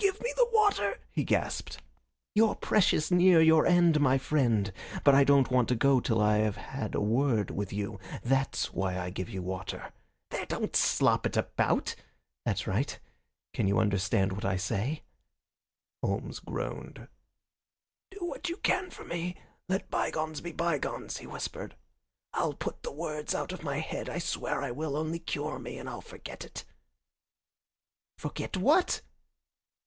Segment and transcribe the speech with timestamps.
[0.00, 1.82] "Give me the water!" he gasped.
[2.34, 4.72] "You're precious near your end, my friend,
[5.04, 8.00] but I don't want you to go till I have had a word with you.
[8.22, 9.92] That's why I give you water.
[10.30, 11.94] There, don't slop it about!
[12.46, 12.98] That's right.
[13.52, 15.02] Can you understand what I say?"
[16.02, 17.06] Holmes groaned.
[18.10, 19.36] "Do what you can for me.
[19.68, 21.76] Let bygones be bygones," he whispered.
[22.32, 24.96] "I'll put the words out of my head I swear I will.
[24.96, 26.64] Only cure me, and I'll forget it."
[28.16, 29.02] "Forget what?"